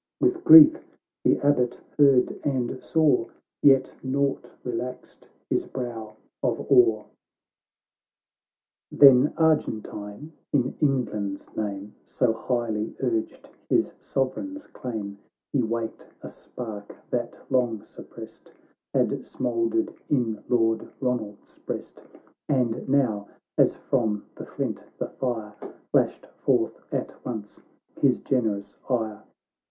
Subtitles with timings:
[0.23, 3.27] —■ With grief the Abbot heard and saw,
[3.61, 7.03] Yet nought relaxed his brow of awe.
[8.91, 15.19] Then Argentine, in England's name, So highly urged his sovereign's claim,
[15.53, 18.51] He waked a spark, that, long suppressed,
[18.95, 22.01] Had smouldered in Lord Ronald's breast;
[22.49, 25.53] And now, as from the flint the fire,
[25.93, 27.59] Plashed forth at once
[27.99, 29.21] his generous ire.